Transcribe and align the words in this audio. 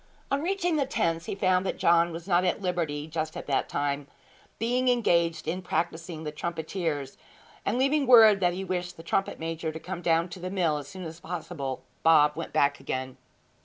On 0.31 0.41
reaching 0.41 0.77
the 0.77 0.87
tents 0.87 1.27
he 1.27 1.35
found 1.35 1.63
that 1.63 1.77
John 1.77 2.11
was 2.11 2.27
not 2.27 2.43
at 2.43 2.59
liberty 2.59 3.05
just 3.05 3.37
at 3.37 3.45
that 3.45 3.69
time, 3.69 4.07
being 4.57 4.87
engaged 4.87 5.47
in 5.47 5.61
practising 5.61 6.23
the 6.23 6.31
trumpeters; 6.31 7.19
and 7.67 7.77
leaving 7.77 8.07
word 8.07 8.39
that 8.39 8.55
he 8.55 8.63
wished 8.63 8.97
the 8.97 9.03
trumpet 9.03 9.37
major 9.37 9.71
to 9.71 9.79
come 9.79 10.01
down 10.01 10.27
to 10.29 10.39
the 10.39 10.49
mill 10.49 10.79
as 10.79 10.87
soon 10.87 11.03
as 11.03 11.19
possible, 11.19 11.83
Bob 12.01 12.35
went 12.35 12.51
back 12.51 12.79
again. 12.79 13.17